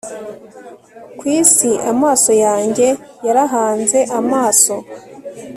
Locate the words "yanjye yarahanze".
2.43-3.99